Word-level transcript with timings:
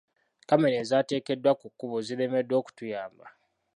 Kkamera 0.43 0.75
ezaateekebwa 0.83 1.51
ku 1.59 1.67
kkubo 1.71 1.97
ziremeddwa 2.07 2.55
okutuyamba. 2.61 3.25